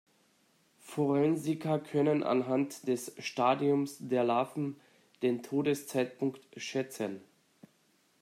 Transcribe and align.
Forensiker 0.79 1.77
können 1.77 2.23
anhand 2.23 2.87
des 2.87 3.13
Stadiums 3.19 3.97
der 3.99 4.23
Larven 4.23 4.77
den 5.21 5.43
Todeszeitpunkt 5.43 6.41
schätzen. 6.57 7.21